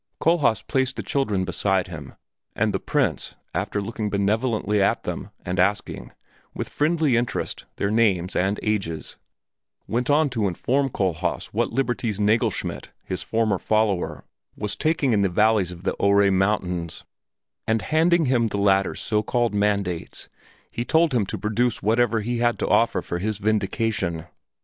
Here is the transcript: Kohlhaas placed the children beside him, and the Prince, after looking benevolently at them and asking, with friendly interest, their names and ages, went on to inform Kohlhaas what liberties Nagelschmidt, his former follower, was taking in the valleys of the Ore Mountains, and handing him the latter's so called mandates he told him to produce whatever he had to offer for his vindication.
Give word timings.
Kohlhaas 0.19 0.63
placed 0.63 0.95
the 0.95 1.03
children 1.03 1.45
beside 1.45 1.87
him, 1.87 2.15
and 2.55 2.73
the 2.73 2.79
Prince, 2.79 3.35
after 3.53 3.79
looking 3.79 4.09
benevolently 4.09 4.81
at 4.81 5.03
them 5.03 5.29
and 5.45 5.59
asking, 5.59 6.11
with 6.55 6.69
friendly 6.69 7.15
interest, 7.15 7.65
their 7.75 7.91
names 7.91 8.35
and 8.35 8.59
ages, 8.63 9.17
went 9.87 10.09
on 10.09 10.27
to 10.31 10.47
inform 10.47 10.89
Kohlhaas 10.89 11.53
what 11.53 11.71
liberties 11.71 12.17
Nagelschmidt, 12.19 12.87
his 13.03 13.21
former 13.21 13.59
follower, 13.59 14.23
was 14.57 14.75
taking 14.75 15.13
in 15.13 15.21
the 15.21 15.29
valleys 15.29 15.71
of 15.71 15.83
the 15.83 15.93
Ore 15.99 16.31
Mountains, 16.31 17.03
and 17.67 17.83
handing 17.83 18.25
him 18.25 18.47
the 18.47 18.57
latter's 18.57 18.99
so 19.01 19.21
called 19.21 19.53
mandates 19.53 20.29
he 20.71 20.83
told 20.83 21.13
him 21.13 21.27
to 21.27 21.37
produce 21.37 21.83
whatever 21.83 22.21
he 22.21 22.39
had 22.39 22.57
to 22.57 22.67
offer 22.67 23.03
for 23.03 23.19
his 23.19 23.37
vindication. 23.37 24.25